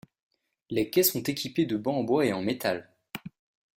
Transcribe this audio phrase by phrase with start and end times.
[0.71, 2.89] Les quais sont équipés de bancs en bois et en métal.